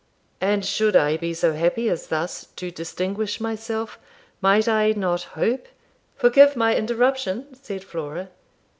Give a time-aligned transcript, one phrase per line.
[0.41, 3.99] 'And should I be so happy as thus to distinguish myself,
[4.41, 5.67] might I not hope'
[6.15, 8.29] 'Forgive my interruption,' said Flora.